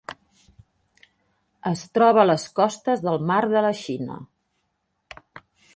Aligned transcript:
Es 1.73 1.83
troba 1.97 2.23
a 2.23 2.27
les 2.31 2.47
costes 2.61 3.07
del 3.09 3.21
Mar 3.33 3.41
de 3.53 3.65
la 3.69 3.73
Xina. 3.83 4.21